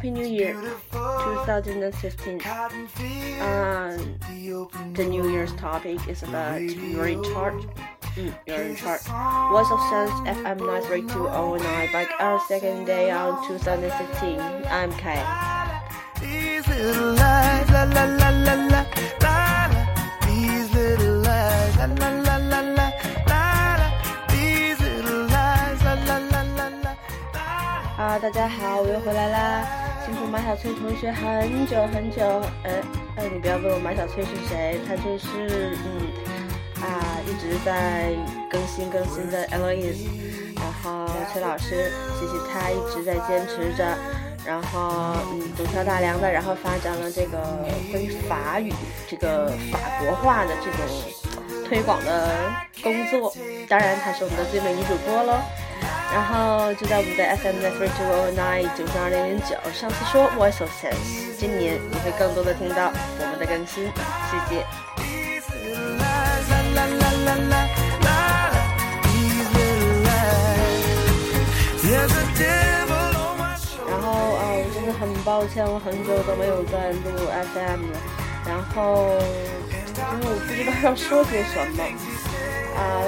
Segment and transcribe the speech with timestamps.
[0.00, 0.54] Happy New Year
[0.92, 2.40] 2015.
[3.40, 4.18] Um,
[4.94, 7.62] the New Year's topic is about you're in charge.
[8.16, 9.02] Mm, you're in charge.
[9.02, 14.40] Voice of Sense FM 93209 back our second day on 2015.
[14.70, 15.22] I'm Kay.
[16.20, 18.84] These little lies, la la la la la la
[19.20, 19.86] la.
[20.26, 22.90] These little lies, la la la la la la
[23.28, 23.90] la.
[24.28, 26.96] These little lies, la la la la la.
[27.96, 29.79] 好，大家好，我又回来啦！
[30.11, 32.21] 辛苦马小翠同学很久很久。
[32.65, 32.83] 哎
[33.15, 38.11] 哎，你不要问我马小翠是谁，她就是嗯啊一直在
[38.49, 40.09] 更新更新的 Eloise。
[40.57, 43.97] 然后崔老师，谢谢他一直在坚持着。
[44.45, 47.37] 然后嗯，独挑大梁的，然后发展了这个
[47.89, 48.73] 关于法语
[49.07, 52.35] 这个法国话的这种推广的
[52.83, 53.33] 工作。
[53.69, 55.39] 当然，她是我们的最美女主播喽。
[56.11, 59.55] 然后就在我们的 FM t h r e e two o nine 九三二零零九。
[59.73, 63.85] 上次说 Voice of Sense，今年你会更多的听到我们的更新，
[64.29, 64.65] 谢谢。
[73.87, 77.99] 然后啊、我真的很抱歉，我很久都没有在录 FM 了。
[78.45, 79.15] 然后，
[79.95, 82.10] 因为我不知道要说些什么。
[82.75, 83.03] 啊，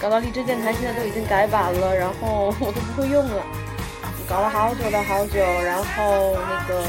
[0.00, 3.42] 搞到荔枝电台现在都已经改版了，然后我都不会用了，
[4.28, 6.82] 搞了好久的好久，然后那个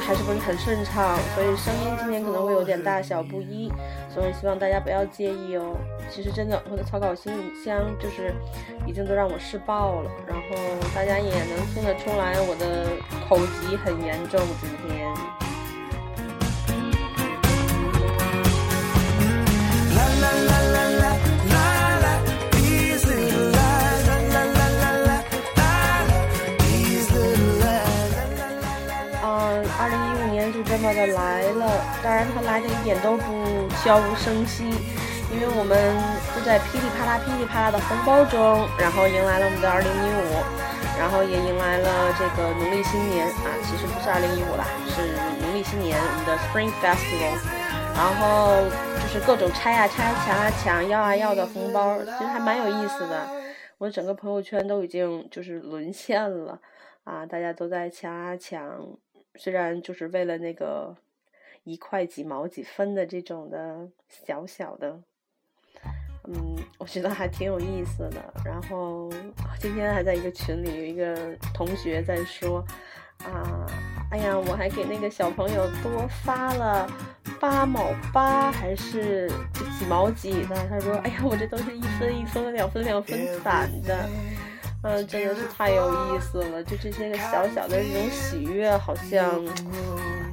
[0.00, 3.72] 还是不是很顺畅，所以声音今天可能会有点大小不一，
[4.12, 5.76] 所以希望大家不要介意哦。
[6.10, 7.32] 其实真的，我的草稿信
[7.64, 8.34] 箱就是
[8.86, 10.56] 已经都让我试爆了，然后
[10.94, 12.86] 大家也能听得出来我的
[13.28, 15.43] 口疾很严重，今天。
[30.92, 34.64] 年就这么的来了，当然它来的一点都不悄无声息，
[35.32, 35.74] 因为我们
[36.36, 40.36] 就在噼里啪啦、噼里啪啦的红包中，然后迎来了我们的二零一五，
[40.98, 47.34] 然后也迎来了这个农历新年啊，其实不是二零一五啦，是农历新年，我们的 Spring Festival，
[47.96, 48.60] 然后
[49.00, 53.26] 就是各种拆啊拆、抢啊抢、要啊要的红包，其实还蛮有意思的。
[53.78, 56.58] 我整个朋友圈都已经就是沦陷了
[57.02, 58.62] 啊，大家都在抢啊抢，
[59.36, 60.96] 虽然就是为了那个
[61.64, 65.00] 一块几毛几分的这种的小小的，
[66.24, 68.34] 嗯，我觉得还挺有意思的。
[68.44, 69.10] 然后
[69.58, 72.64] 今天还在一个群里，有一个同学在说
[73.24, 73.66] 啊，
[74.10, 76.86] 哎呀，我还给那个小朋友多发了
[77.40, 79.28] 八毛八，还是
[79.78, 80.54] 几毛几的。
[80.68, 84.08] 他说，哎呀，我这都是一分一分、两分两分攒的。
[84.84, 89.42] 嗯，真的是太有意思了，就这些个小小的这种喜悦，好像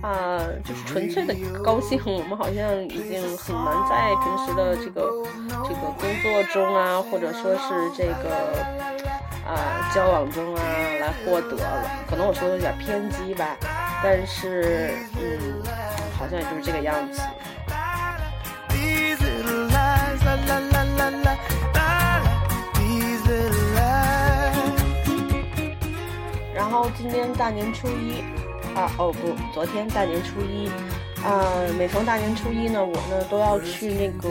[0.02, 1.98] 啊、就是纯粹的高兴。
[2.06, 5.26] 我们好像已经很难在平时的这个
[5.64, 8.66] 这个工作中啊，或者说是这个
[9.48, 10.62] 啊、交往中啊
[11.00, 11.90] 来获得了。
[12.10, 13.56] 可能我说的有点偏激吧，
[14.04, 15.62] 但是嗯，
[16.20, 17.22] 好像也就是这个样子。
[26.98, 28.22] 今天大年初一，
[28.76, 30.68] 啊哦不，昨天大年初一，
[31.24, 31.44] 啊、
[31.78, 34.30] 每逢大年初一呢，我呢都要去那个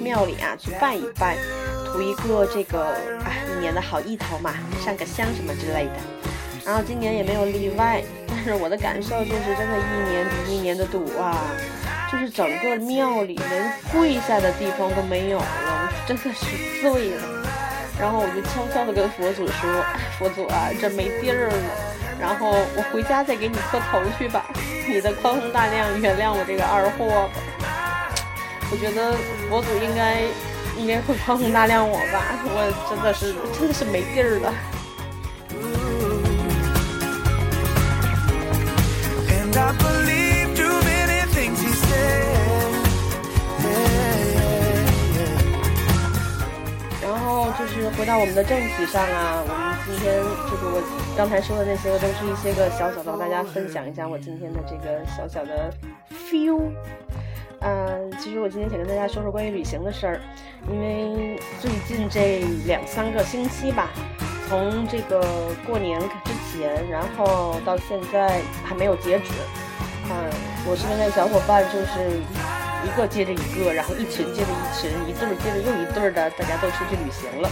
[0.00, 1.36] 庙里啊去拜一拜，
[1.86, 4.54] 图一个这个啊一年的好意头嘛，
[4.84, 5.92] 上个香什么之类的。
[6.64, 11.46] 然后今年也没有例外，但是我的感受就是真的一年比一年的堵啊，
[12.12, 17.22] 就是整个庙里连跪下的地方都没有了，真的是醉了。
[17.98, 19.84] 然后我就悄悄地跟佛祖说
[20.20, 21.87] ：“佛祖啊，这没地儿了。
[22.20, 24.44] 然后我回家再给你磕头去吧，
[24.88, 27.28] 你的宽宏大量，原谅我这个二货
[27.62, 28.10] 吧。”
[28.70, 29.12] 我觉得
[29.48, 30.20] 佛祖应该
[30.76, 34.52] 应该会宽宏大量我吧，我真的是真的是没地儿了。
[47.00, 50.82] 然后就是回到我们的正题上啊，我们今天就是我
[51.16, 55.72] 刚才说的那些都是一些个小小的，和大家分享一下我今天的这个小小的
[56.12, 56.60] feel。
[57.60, 60.20] 嗯，其实我今天想跟大家说说关于旅行的事儿，
[60.70, 63.88] 因为最近这两三个星期吧，
[64.46, 65.24] 从这个
[65.66, 69.32] 过年之前，然后到现在还没有截止。
[70.10, 70.30] 嗯，
[70.66, 72.20] 我身边的小伙伴就是
[72.84, 77.48] 一个接着一个，然后一群接着一群，一对儿接着又一对儿的，大家都出去旅行了。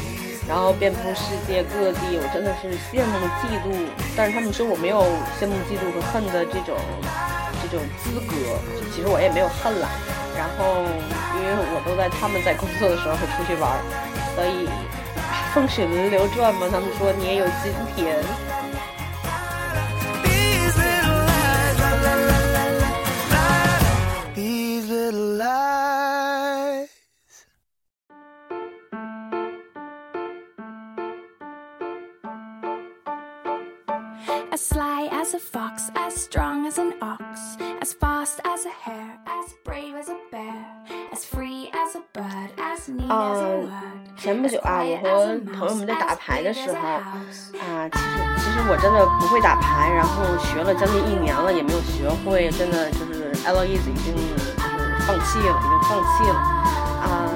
[0.48, 3.74] 然后遍布世界各地，我真的是羡慕嫉妒。
[4.16, 5.02] 但是他们说我没有
[5.40, 6.76] 羡慕嫉妒和恨的这种
[7.62, 8.34] 这种资格，
[8.94, 9.88] 其实我也没有恨了。
[10.36, 10.84] 然后
[11.34, 13.72] 因为我都在他们在工作的时候出去玩，
[14.34, 14.68] 所以
[15.52, 16.68] 风水轮流转嘛。
[16.70, 18.22] 他们说你也有今天。
[34.52, 39.52] as sly as a fox, as strong as an ox, as fast as a hare, as
[39.64, 40.54] brave as a bear,
[41.12, 44.16] as free as a bird, as neat as a word.
[44.16, 54.54] 前不久啊，我和朋友们在打牌的时候，啊，其实其实我真的不会打牌，然后学了将近一年了，也没有学会，真的就是 Eloise 已经就是
[55.06, 56.38] 放弃了，已经放弃了。
[57.02, 57.28] 啊，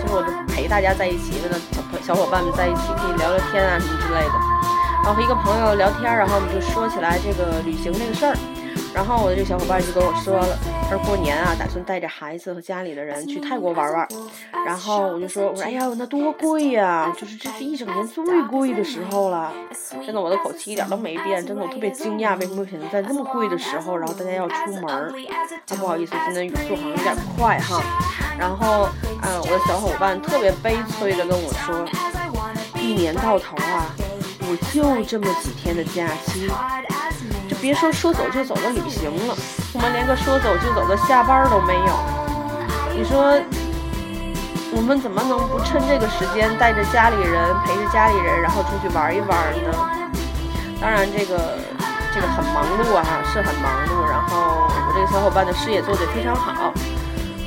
[0.00, 4.53] 其实我就陪大家在一起，跟小伙伴们在一起，可以聊聊天啊什么之类的。
[5.04, 8.34] 然后和一个朋友聊天，然后我们就说起来这个旅行这个事儿。
[8.94, 14.08] 然后我的这个小伙伴就跟我说了，他说过年啊，打算带着孩子和家里的人去泰国玩玩。
[14.64, 19.52] 然后我就说，我说哎呀，那多贵呀、就是这是一整年最贵的时候了。
[20.06, 25.12] 真的，我的口气一点都没变，真的，我特别惊讶，为什么选择在那么贵的时候，然后大家要出门儿？
[25.68, 27.82] 啊，不好意思，今天语速好像有点快哈。
[28.38, 28.88] 然后，
[29.22, 31.84] 嗯，我的小伙伴特别悲催的跟我说，
[32.80, 33.94] 一年到头啊，
[34.46, 36.46] 我就这么几天的假期，
[37.48, 39.34] 就别说说走就走的旅行了，
[39.72, 41.92] 我们连个说走就走的下班都没有。
[42.94, 43.40] 你说，
[44.70, 49.30] 我们怎么能不趁这个时间带着家里人，陪着家里人，然后出去玩一玩
[49.64, 49.72] 呢？
[50.80, 51.58] 当然，这个
[52.14, 54.06] 这个很忙碌啊，是很忙碌。
[54.10, 56.72] 然后我这个小伙伴的事业做得非常好，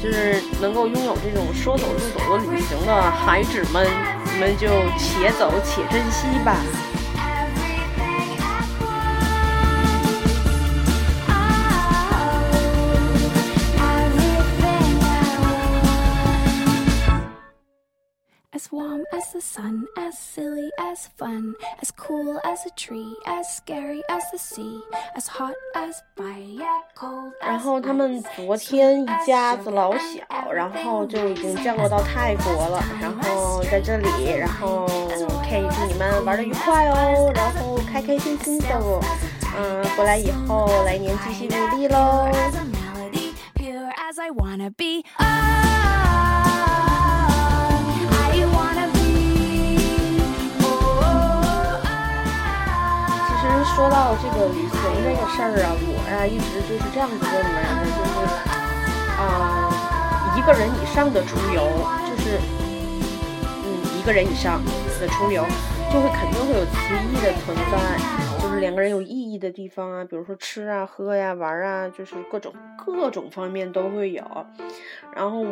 [0.01, 3.87] 就是能够拥有这种说走就走的旅行的孩子们，
[4.33, 4.67] 你们就
[4.97, 6.55] 且走且珍惜吧。
[18.53, 24.01] As warm as the sun, as silly as fun, as cool as a tree, as scary
[24.09, 24.79] as the sea,
[25.15, 26.65] as hot as fire,
[26.95, 34.87] cold 然 as 后他们昨天一家子老小，然后就已经降落到泰国了，然后在这里，然后
[35.43, 39.01] 可以祝你们玩的愉快哦，然后开开心心的哦，
[39.57, 42.31] 嗯，回来以后来年继续努力喽。
[53.77, 54.73] 说到这个旅行
[55.05, 58.25] 这个事儿啊，我呀、一直就是这样子认为的，就是
[59.21, 59.69] 啊、
[60.35, 61.61] 一个人以上的出游，
[62.09, 62.41] 就是
[63.61, 65.45] 嗯一个人以上的出游，
[65.93, 67.77] 就会肯定会有奇异的存在，
[68.57, 74.23] 就是两个人有意义的地方啊，比如说吃啊、喝呀、玩啊，就是各种各种方面都会有。
[75.15, 75.45] 然后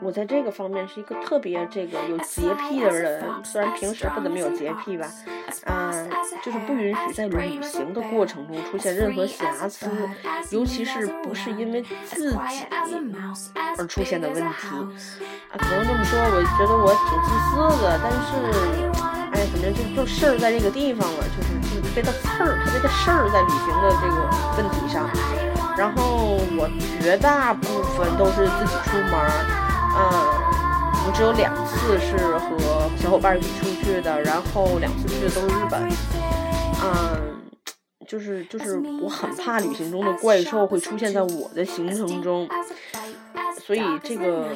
[0.00, 5.10] 我在这个方面是一个特别这个有洁癖的人，虽然平时不怎么有洁癖吧，
[5.64, 5.92] 啊、
[6.44, 9.90] 就是不允许在旅行的过程中出现任何瑕疵，
[10.50, 12.38] 尤其是不是因为自己
[13.76, 14.66] 而出现的问题。
[15.50, 19.01] 啊，可能这么说，我觉得我挺自私的，但是，
[19.32, 24.16] 哎，反正就就事儿在这个地方了，就是就是特别的刺儿，特别的事儿在旅行的这个
[24.56, 25.08] 问题上。
[25.76, 26.68] 然后我
[27.00, 29.12] 绝大部分都是自己出门，
[29.96, 30.00] 嗯，
[31.06, 35.88] 我只有两次是和小伙伴一起出去的，然后两次去的都是日本，
[36.84, 37.32] 嗯。
[38.04, 42.46] 就是就是我很怕旅行中的怪兽会出现在我的行程中，
[43.64, 44.48] 所以这个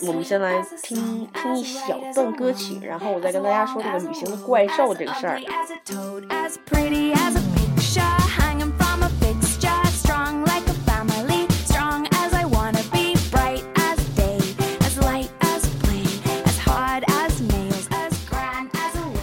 [0.00, 5.26] 我们先来听听一小段歌曲，然后我再跟大家说这个旅行的怪兽这个事。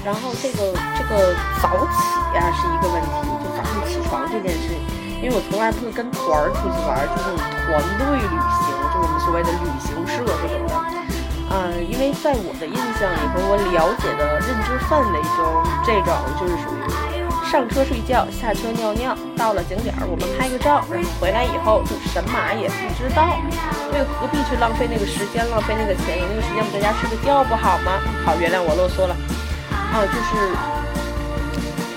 [0.06, 3.10] 然后这个这个早起啊是一个问题，
[3.44, 4.74] 就早上起床这件事，
[5.22, 10.59] 因为我从来不跟团儿出去玩，就是团队旅行，就是我们所谓的旅行社，对吧？
[11.52, 15.42] 嗯，因为在我的印象里和我了解的认知范围中，
[15.84, 16.80] 这种就是属于
[17.50, 23.34] 上车睡觉，下车尿尿，到了景点儿我们拍个照，然后回来以后就神马也不知道，
[23.90, 26.22] 所以何必去浪费那个时间，浪费那个钱？
[26.22, 27.98] 有那个时间我们在家睡个觉不好吗？
[28.24, 29.18] 好，原谅我啰嗦了。
[29.74, 30.54] 啊，就是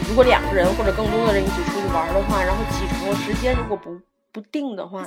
[0.09, 3.93] 如果两个人或者更多的人一起出去玩的话，然后起床时间如果不
[4.33, 5.07] 不定的话，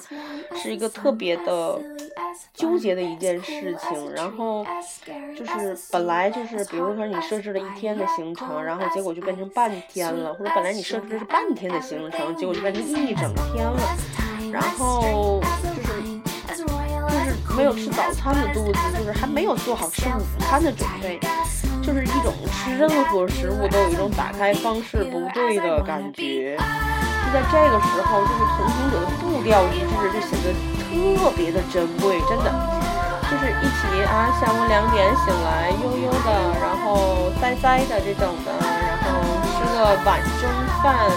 [0.61, 1.79] 是一个特别的
[2.53, 4.11] 纠结的一件事情。
[4.13, 4.65] 然后
[5.35, 13.97] 就是本来就是，比如说你设置了一天的行程，然后结果就变成半天了，或者本来你设置的是半天的行程，结果就变成一整天了。
[14.53, 15.89] 然后就是
[16.55, 21.19] 就是没有吃早餐的肚子，就是还没有做好吃午餐的准备，
[21.81, 26.57] 就是一种吃任何食物都有一种打开方式不对的感觉。
[27.25, 30.53] 就在这个时候，就是同行者的步调一致，就显得
[30.85, 32.53] 特别的珍贵，真的。
[33.25, 36.29] 就是一起啊，下午两点醒来，悠悠的，
[36.61, 38.53] 然后塞塞的这种的，
[39.01, 39.17] 然后
[39.49, 40.47] 吃个晚中
[40.83, 41.09] 饭，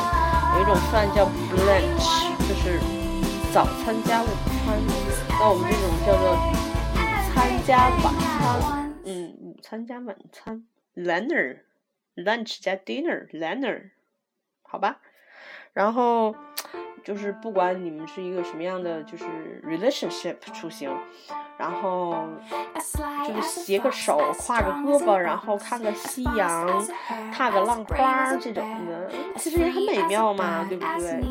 [0.55, 2.81] 有一种饭叫 brunch，就是
[3.53, 4.27] 早餐加午
[4.65, 4.81] 餐。
[5.38, 6.97] 那我们这种叫做午
[7.35, 7.37] 餐
[7.67, 10.65] 加晚餐，嗯，午餐加晚餐
[10.97, 13.91] ，lunner，lunch 加 dinner，lunner，
[14.62, 14.97] 好吧。
[15.78, 16.35] 然后
[17.04, 20.90] 就是不管你们是一个什么样的就是 relationship 出行，
[21.56, 22.26] 然后
[23.25, 26.85] 就是携个手，挎个胳膊，然后看个夕阳，
[27.32, 31.23] 踏个浪花这种的，其实也很美妙嘛，对不对？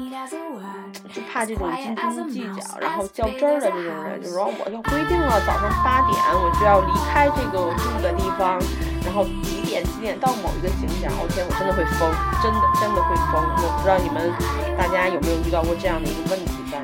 [1.14, 8.58] 就怕这种斤斤计较，然后较真儿的这种人，就说我要规定了早上八点我就要离开这个住的地方，
[9.04, 12.10] 然后几几点到某一个景点，我天，我真的会疯，
[12.42, 13.44] 真的真的会疯。
[13.44, 14.32] 我不知道你们
[14.78, 16.80] 大家有没有遇到过这样的一个问题在？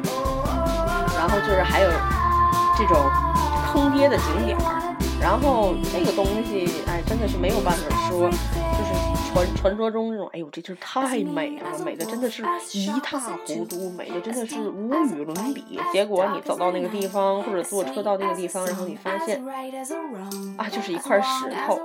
[1.15, 1.89] 然后就是还有
[2.77, 2.97] 这种
[3.71, 4.92] 坑爹的景点儿，
[5.23, 15.79] 然后这个东西，哎，真的是没有办法说，就是传传说中那种，哎呦，这地儿太美了，美的真的是一塌糊涂，美的真的是无与伦比。
[15.93, 19.41] 结果你走到那个地方，或者坐车到那个地方，然后你发现，
[20.57, 21.79] 啊，就是一块石头，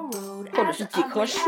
[0.53, 1.39] 或者是几棵树，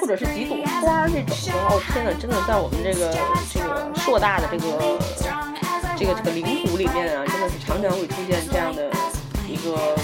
[0.00, 1.52] 或者是几朵花儿这种的。
[1.68, 3.12] 哦天呐，真的在我们这个
[3.52, 4.98] 这个硕大的这个
[5.98, 8.88] 这个这个领土里面啊，真的是常常会出现这样的
[9.62, 9.96] 个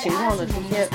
[0.00, 0.88] 情况的出现。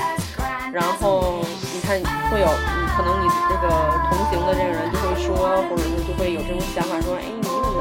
[0.70, 1.40] 然后
[1.72, 1.96] 你看
[2.28, 2.46] 会有，
[2.92, 3.72] 可能你这个
[4.10, 7.80] 同行的这个人就会说，或者是就会有这种想法说，哎，你怎么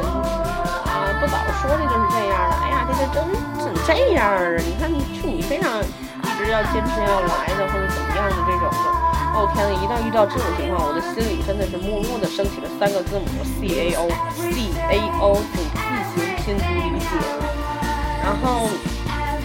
[0.88, 2.56] 啊不早说的就是这样的？
[2.64, 3.20] 哎呀，这个真
[3.60, 4.56] 怎么这样啊？
[4.64, 8.88] 你看，就你非常一直要坚持要来的，或者怎么样的这种的。
[9.36, 13.28] 哦天呐，一旦遇到这种情况，我的心里真的是默默的升起了三个字母
[13.60, 17.06] C A O C A O，请自行拼读理解。
[18.24, 18.66] 然后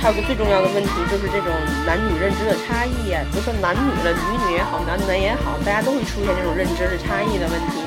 [0.03, 1.55] 还有个最重要的问题就是这种
[1.87, 7.79] 男女认知的差异啊，不是男女了，女女也好，男男也好，大家都会出现这种认知的差异的问题。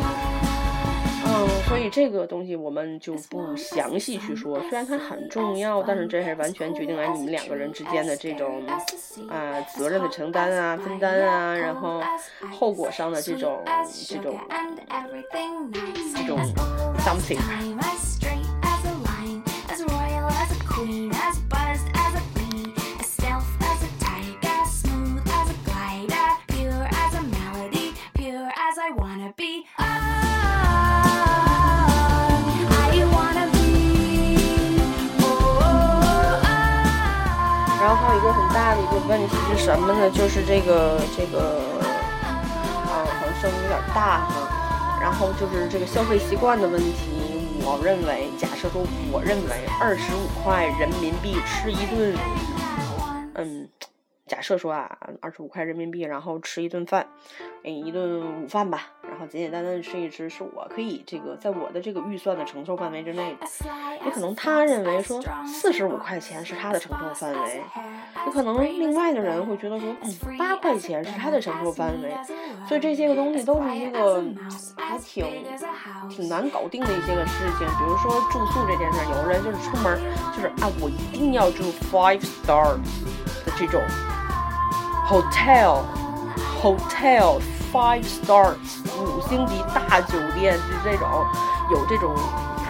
[1.28, 8.66] 嗯，所以这个东西我们就不详细去说，虽然它很重要，但是这还是完全决定了你们两个人之间的这种
[9.30, 12.02] 啊、责任的承担啊、分担啊，然后
[12.50, 13.62] 后果上的这种
[14.08, 14.40] 这种
[16.16, 16.40] 这种
[17.00, 17.42] something。
[39.08, 40.10] 问题是什么呢？
[40.10, 41.62] 就是这个这个
[42.88, 44.98] 啊，好像声音有点大哈。
[45.02, 47.22] 然后就是这个消费习惯的问题。
[47.68, 52.16] 我认为，假设说，我认为二十五块人民币吃一顿，
[54.46, 57.08] 设说啊，二十五块人民币，然后吃一顿饭，
[57.64, 63.48] 哎，一顿午饭吧，然后简简单单的吃一吃，是我可以这个在我的这个预算的承受范围之内的。
[64.06, 67.62] 也可能他认为说四十五块钱是他的承受范围，
[68.28, 72.16] 也可能另外的人会觉得说，嗯，八块钱是他的承受范围，
[72.68, 74.24] 所以这些个东西都是一个
[74.78, 75.26] 还挺
[76.08, 77.68] 挺难搞定的一些个事情。
[77.68, 80.00] 比如说住宿这件事儿，有的人就是出门
[80.36, 82.78] 就是啊，我一定要住 five stars
[83.44, 83.82] 的这种
[85.08, 85.84] hotel
[86.62, 87.40] hotel
[87.72, 88.56] five stars
[89.00, 91.08] 五星级大酒店，就是这种
[91.72, 92.16] 有这种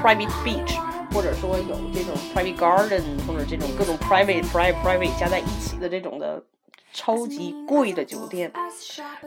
[0.02, 0.80] private beach。
[1.14, 6.44] 或者说有这种 private garden，或者这种各种 private private private 加在一起的这种的
[6.92, 8.52] 超级贵的酒店。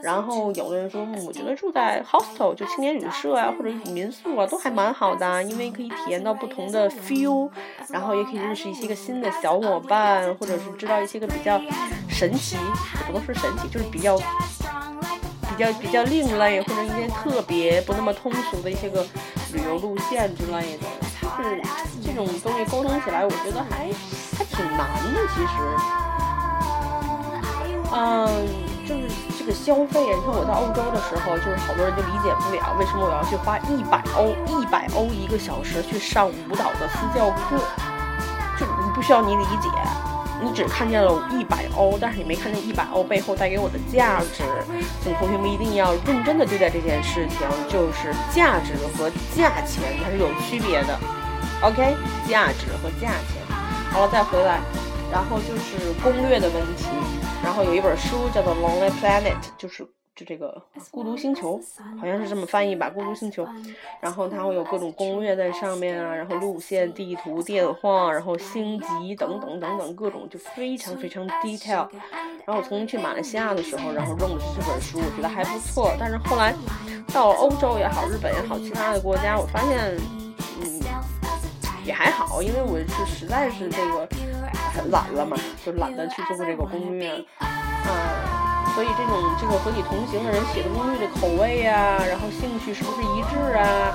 [0.02, 7.48] 然后有的人说，我觉得住在 hostel 就青年旅社啊，或者民宿啊，都还蛮好的，因为可以体验到不同的 feel，
[7.88, 11.58] 然后也可以认识一些个新的小伙伴，或者是知道一些个比较
[12.18, 19.06] 神奇，也不能说神奇，就是比较比较比较另类，或者一些特别不那么通俗的一些个
[19.52, 20.88] 旅游路线之类的。
[21.38, 21.62] 就是
[22.04, 23.86] 这种东西沟通起来，我觉得还
[24.36, 25.20] 还挺难的。
[25.32, 25.54] 其实，
[27.92, 28.26] 嗯，
[28.84, 29.02] 就是
[29.38, 37.62] 这个消费，你看我到欧洲的时候，就是好多人就理解不了，为什么我要去花一百欧，一百欧一个小时去上舞蹈的私教课，
[38.58, 39.68] 就不需要你理解。
[40.42, 44.44] 你只看见了一百欧，但是你没看见一百欧背后带给我的价值。
[45.02, 50.98] 请同学们一定要认真的对待这件事情，就是价值和价钱它是有区别的。
[51.62, 51.96] OK，
[52.28, 53.42] 价值和价钱。
[53.90, 54.60] 好了，再回来，
[55.10, 56.86] 然后就是攻略的问题。
[57.42, 59.86] 然后有一本书叫做《Lonely Planet》，就是
[60.18, 60.60] 就这个
[60.90, 61.60] 孤独星球，
[62.00, 63.46] 好像是这么翻译吧，孤独星球。
[64.00, 71.86] 然后它会有各种攻略在上面啊，然后路线、地图、电话，然后星级等等等等各种，就非常非常 detail。
[72.44, 75.94] 然后我曾经去马来西亚的时候，然后用的是这本书，我觉得还不错。
[76.00, 76.52] 但是后来
[77.14, 79.96] 到了欧洲也好，日本也好，其他的国家，我发现，
[80.60, 80.82] 嗯，
[81.84, 84.08] 也还好，因为我是实在是这个
[84.74, 87.46] 很懒了嘛，就懒得去做这个攻略，啊、
[88.78, 93.90] 所以这种这个和你同行的人写的攻略的口味啊，然后兴趣是不是一致啊？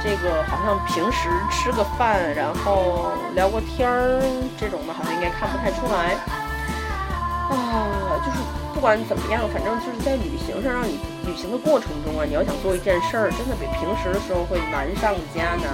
[0.00, 4.22] 这个好像平时吃个饭，然后聊个天儿
[4.56, 6.14] 这种的，好像应该看不太出来。
[7.50, 8.38] 啊，就是
[8.72, 15.66] 不管怎么样，反正就是在旅行上，让你旅行的过程中啊，你要想做一件事儿，真的比平时的时候会难上加难。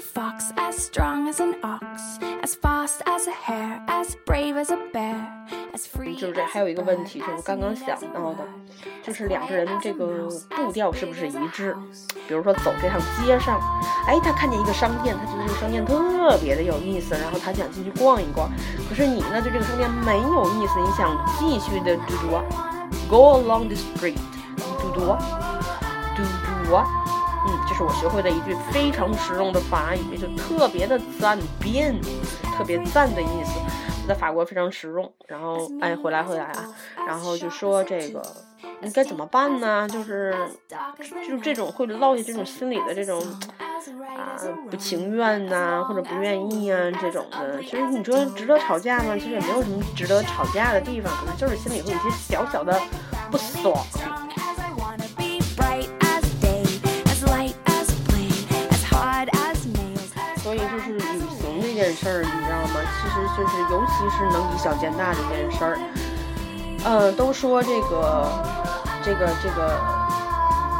[0.00, 4.70] A fox, as strong as an ox, as fast as a hare, as brave as
[4.70, 5.14] a bear,
[5.74, 8.38] as free 就是这还有一个问题，就是我刚刚想到的
[9.02, 10.26] 就是两个人的这个
[10.56, 11.76] 步调是不是一致？
[12.26, 13.60] 比如说走这趟街上，
[14.06, 18.50] 哎，他看见一个商店，他觉得这个商店特别的有意思，然后他想进去逛一逛。
[18.88, 22.40] 可是你呢，对这个商店没有意思，你想继续的嘟嘟
[23.10, 24.16] ，go along the street，
[24.80, 25.14] 嘟嘟，
[26.16, 26.22] 嘟
[26.70, 26.80] 嘟。
[27.82, 31.98] 我学会的一句非常实用的法语，就特别的赞变，
[32.56, 33.58] 特别赞的意思，
[34.06, 35.10] 在法国非常实用。
[35.26, 36.66] 然后，哎，回来回来啊，
[37.06, 38.22] 然后就说这个
[38.80, 39.88] 你该怎么办呢？
[39.88, 40.34] 就是
[41.26, 43.20] 就这种会落下这种心理的这种
[44.16, 44.36] 啊
[44.70, 47.62] 不情愿呐、或者不愿意啊这种的。
[47.62, 49.14] 其实你说值得吵架吗？
[49.14, 52.78] 其实也没有什么值得吵架的地方，可能就是心里会有一些小小的
[53.30, 53.74] 不爽。
[63.40, 65.78] 就是，尤其是能以小见大这件事儿。
[66.84, 68.28] 呃，都说这个，
[69.02, 69.80] 这个，这个，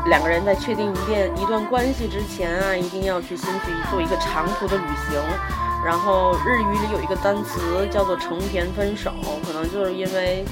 [0.07, 5.20] 两个人在确定一遍一段关系之前啊，一定要去先去做一个长途的旅行。
[5.83, 9.11] 然后日语里有一个单词叫做成田分手，
[9.46, 10.44] 可能就是因为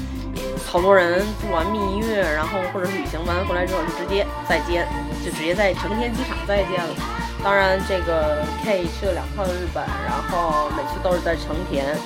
[0.67, 4.89] 好多人度完蜜月，然后或者旅行完回来之后就直接再见，
[5.23, 6.95] 就直接在成田机场再见了。
[7.43, 11.97] 当然，这个 K 去了两趟日本，然后每次都是在成田。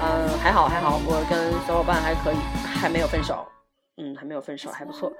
[0.00, 2.36] 嗯，还好还好，我跟小伙伴还可以，
[2.80, 3.46] 还没有分手。
[3.98, 5.12] 嗯，还没有分手，还不错。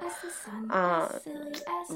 [0.68, 1.08] 啊，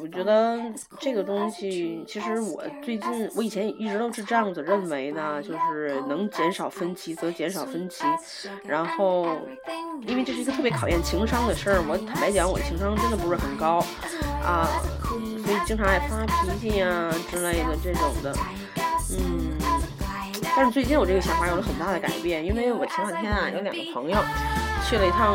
[0.02, 0.60] 我觉得
[0.98, 8.04] 这个东西，其实我最近，我以前一直都是这样子认为的，就是能减少分歧则减少分歧。
[8.64, 9.38] 然后，
[10.06, 13.78] 因为这是一个特别考验情商的事儿，我坦白讲，我情商真的不是很高
[14.44, 14.68] 啊，
[15.44, 18.34] 所以经常爱发脾气呀、之类的这种的，
[19.12, 19.52] 嗯。
[20.54, 24.18] 但是最近我这个想法有了很大的改变，因为我前两天啊有两个朋友
[24.92, 25.34] 去了一趟，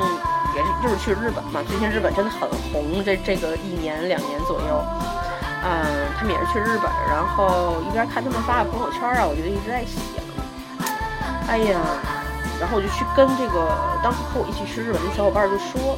[0.53, 1.63] 也是就是去日本嘛。
[1.67, 4.85] 最近日本真的很红，这这个一年两年左右，
[5.65, 9.97] 嗯，他们也是去日本，然后一边看他们发的朋友圈啊，我就一直在想，
[11.49, 11.81] 哎呀，
[12.59, 13.67] 然后我就去跟这个
[14.03, 15.97] 当时和我一起去日本的小伙伴就说。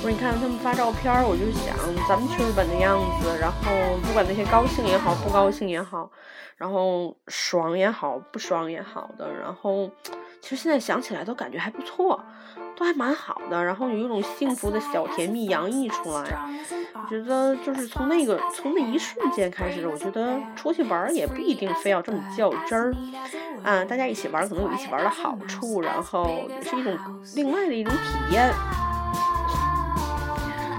[0.00, 1.74] 我说你看他们发照片，我就想
[2.08, 6.08] 咱们去日本的样子，然后不管那些高兴也好，不高兴也好，
[6.58, 9.88] 然后爽也好，不爽也好的，然后
[10.40, 12.20] 其实现在想起来都感觉还不错，
[12.76, 16.24] 都还蛮好的，然后有一种幸福的小甜蜜洋溢出来。
[16.94, 22.92] 我觉得就是从那个从那一瞬间开始，我觉得出去玩也不一定非要这么较真儿，
[23.62, 26.98] 啊，大家一起玩可能有一起玩的好处，然后也是一种
[27.36, 28.52] 另外的一种体验。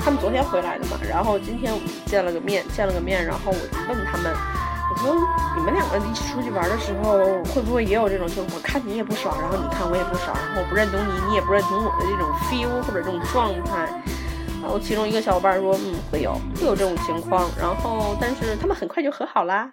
[0.02, 4.34] 他们昨天回来的嘛，然后今天我们见了个面，见了个面，然后我就问他们，
[4.92, 5.16] 我说
[5.56, 13.88] 你们两个一起出去玩的时候，会不会也有这种，就我看你也不爽，然后你看我也不爽，然后我不认同你，你也不认同我的这种 feel 或者这种状态。
[14.62, 19.72] 然后其中一个小伙伴说，嗯，会有会有这种情况，然后但是他们很快就和好啦。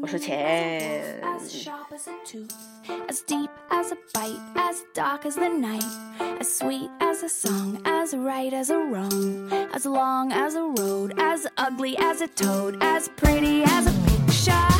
[0.00, 1.20] 我说切，
[14.44, 14.71] shine.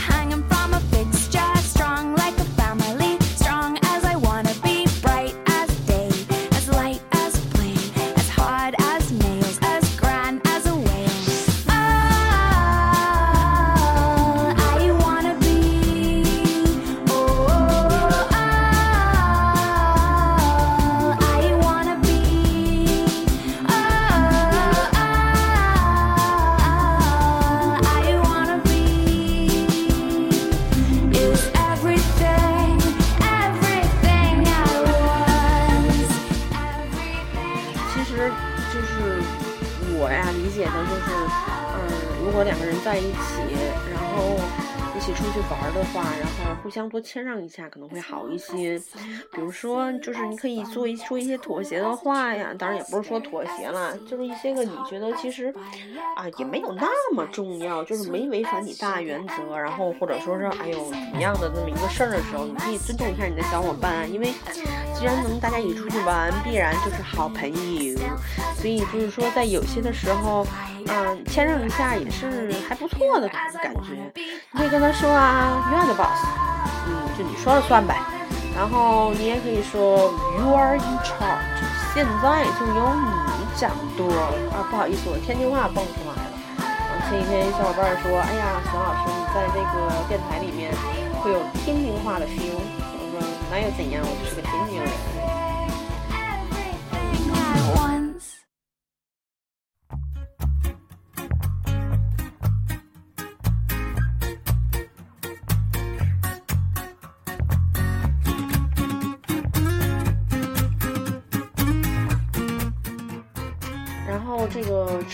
[42.33, 43.19] 如果两个人在一起，
[43.93, 44.41] 然后
[44.97, 48.81] 一起出去玩的话，然后互相多谦让一下，可能会好一些。
[49.31, 55.53] 比如说，就是你可以做一说一些妥协的话呀，当然也不是说妥协啦，就是一些个你觉得其实
[56.17, 64.33] 啊也没有那么重要，就是没违反你大原则，然后或者说是哎呦怎么样的那么一个事儿的时候，你可以尊重一下你的小伙伴，因为
[65.03, 67.99] 既然能大家一起出去玩，必然就是好朋友，
[68.55, 70.47] 所以就是说在有些的时候，
[70.87, 73.99] 嗯，谦让一下也是还不错的感觉。
[74.15, 76.25] 你可以跟他说啊，You are the boss，
[76.87, 77.99] 嗯，就你说了算呗。
[78.57, 84.07] 然后你也可以说 You are in charge，现在就由你掌舵
[84.55, 84.63] 啊。
[84.71, 86.31] 不好意思，我天津话蹦出来了。
[87.11, 90.71] 前几天小伙伴说，哎呀，熊老师你在这个电台里面
[91.25, 92.63] 会有天津话的 feel。
[93.53, 95.52] 那又怎样，我就是个天津人。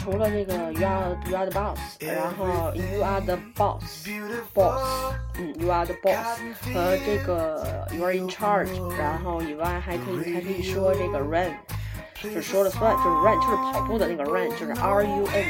[0.07, 4.07] 除了这个 you are you are the boss，然后 you are the boss
[4.53, 6.39] boss，嗯 you are the boss
[6.73, 11.51] 和这个 you are in charge，然后以外还可以还可以说这个 run，
[12.21, 15.45] 就是说了算，就是 run 就是跑步的那个 run，就是 R U N，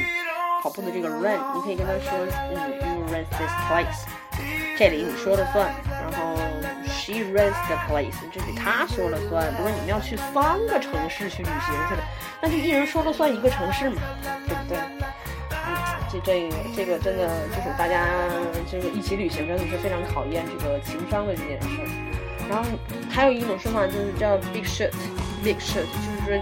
[0.62, 2.18] 跑步的这个 run，你可以跟他说
[2.50, 4.06] 嗯 you run this place，
[4.78, 6.36] 这里你说了算，然后
[6.88, 9.52] she runs the place，这里她说了算。
[9.58, 12.04] 如果你们要去三个城市去旅行去了，
[12.42, 14.02] 那就一人说了算一个城市嘛，
[16.25, 18.07] 这这个真的就是大家
[18.71, 21.89] 就是一起旅行真的是非常考验这个情商的这件事儿。
[22.49, 22.69] 然后
[23.11, 26.41] 还有一种说法就是叫 big shit，big shit 就是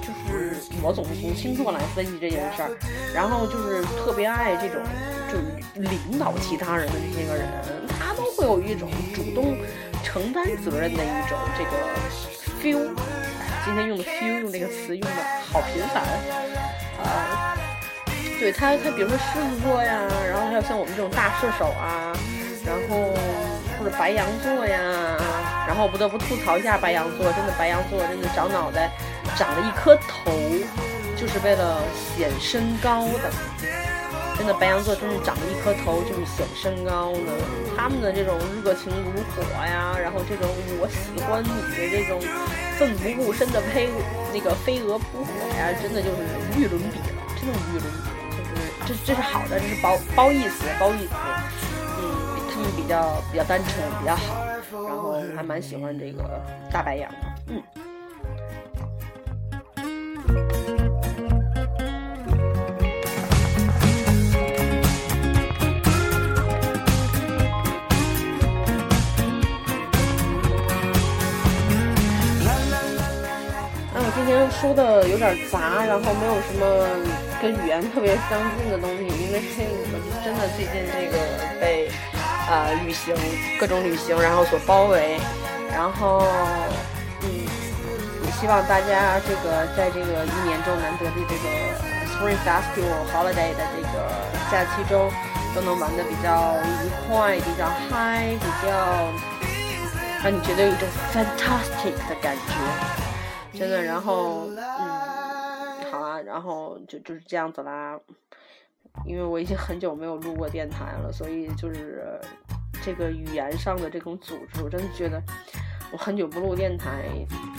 [0.00, 2.70] 就是我总是从星座来分析这件事儿，
[3.14, 4.82] 然后就是特别爱这种
[5.30, 7.48] 就是领导其他人的这些个人，
[7.88, 9.56] 他都会有一种主动
[10.02, 11.70] 承担责任的一种这个
[12.60, 12.90] feel。
[13.64, 15.16] 今天用的 feel 用这个词用的
[15.50, 16.02] 好频繁，
[17.02, 17.56] 啊、
[18.38, 22.12] 对他，他比如说狮子座呀，然后还有像我们这种大射手啊，
[22.66, 23.14] 然后
[23.78, 24.78] 或者白羊座呀，
[25.66, 28.90] 然后不得不吐槽一下白羊座，真的白羊座真的长脑袋
[29.36, 30.30] 长了一颗头，
[31.16, 31.80] 就是为了
[32.16, 33.30] 显身高的。
[34.36, 37.32] 真的白羊座真是长了一颗头就是显身高的，
[37.76, 40.44] 他们的这种热情如火呀，然后这种
[40.80, 42.20] 我喜欢你的这种
[42.76, 43.88] 奋不顾身的飞
[44.34, 46.16] 那个飞蛾扑火呀，真的就是
[46.50, 48.10] 无与伦比了，真的无与伦比，
[48.86, 51.14] 这这是好的，这是褒褒义词，褒义词，
[51.98, 52.02] 嗯，
[52.52, 54.44] 他们比较比较单纯，比较好，
[54.86, 56.22] 然后还蛮喜欢这个
[56.70, 57.16] 大白羊的，
[57.48, 57.62] 嗯。
[73.94, 76.64] 那我今天说的有点杂，然后没有什么
[77.44, 79.42] 跟语言特别相近的东西，因为
[79.92, 81.20] 我真的最近这个
[81.60, 81.90] 被
[82.48, 83.14] 呃旅行
[83.60, 85.20] 各种旅行然后所包围，
[85.70, 86.24] 然后
[87.20, 87.28] 嗯，
[88.24, 91.44] 也希望大家这个在这个一年中难得的这个
[92.16, 94.08] Spring Festival Holiday 的这个
[94.50, 95.12] 假期中，
[95.54, 98.72] 都能玩的比较愉快，比较嗨，比较
[100.22, 102.54] 让你觉得有一种 fantastic 的感觉。
[103.52, 104.48] 真的，然后
[104.80, 104.88] 嗯，
[105.94, 107.98] 好啊，然后就就是这样子啦。
[109.06, 112.20] 因为我已经很久没有录过电台了，所以就是
[112.82, 115.20] 这个语言上的这种组织，我真的觉得
[115.92, 117.04] 我很久不录电台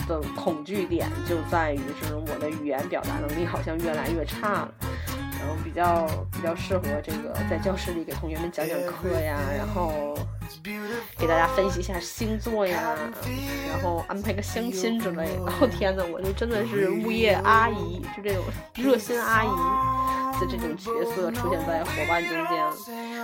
[0.08, 4.74] 的恐惧点就在于，是我的语言表达能力好像越来越差了。
[5.64, 10.16] 比较比较适合这个在教室里给同学们讲讲课呀，然后
[11.18, 12.96] 给大家分析一下星座呀，
[13.70, 15.46] 然后安排个相亲之类的。
[15.46, 18.44] 哦天呐，我就真的是物业阿姨，就这种
[18.76, 19.48] 热心阿姨
[20.40, 22.56] 的这种角色出现在伙伴中间。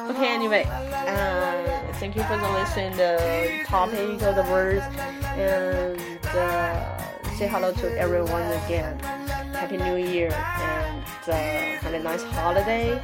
[0.09, 1.53] Okay, anyway, uh,
[1.99, 4.83] thank you for the listen the topic of the words
[5.37, 5.97] and
[6.35, 6.73] uh,
[7.37, 8.97] say hello to everyone again.
[9.61, 11.33] Happy New Year and uh,
[11.83, 12.99] have a nice holiday.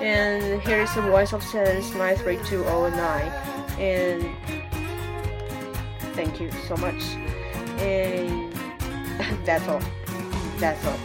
[0.00, 3.26] And here is the voice of Sense 93209.
[3.80, 4.30] And
[6.14, 7.02] thank you so much.
[7.82, 8.52] And
[9.44, 9.82] that's all.
[10.58, 11.00] That's all.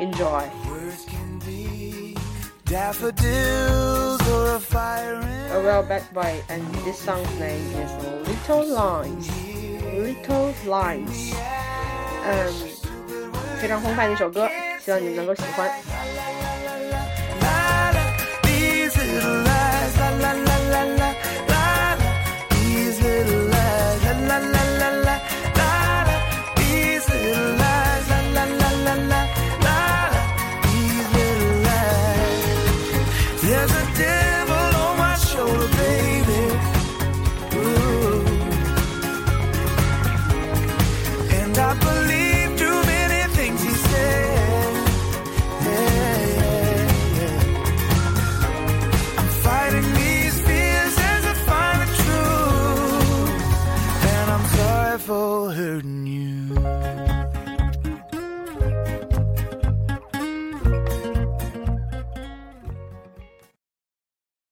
[0.00, 0.50] Enjoy.
[0.66, 2.16] Words can be
[2.64, 5.20] daffodils or a fire
[5.52, 7.92] A well back by and this song's name is
[8.26, 9.30] Little Lines.
[9.94, 11.32] Little Lines.
[12.30, 12.77] 嗯，
[13.60, 15.68] 非常欢快的一首歌，希望你们能够喜欢。